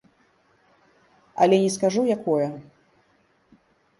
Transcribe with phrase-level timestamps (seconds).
[1.45, 2.47] Але не скажу, якое.